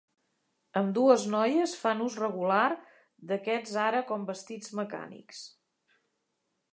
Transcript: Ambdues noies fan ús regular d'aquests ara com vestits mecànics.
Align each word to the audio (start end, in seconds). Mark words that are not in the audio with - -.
Ambdues 0.79 1.25
noies 1.33 1.75
fan 1.81 1.99
ús 2.05 2.15
regular 2.23 2.63
d'aquests 3.33 3.77
ara 3.83 4.03
com 4.13 4.27
vestits 4.33 4.73
mecànics. 4.81 5.47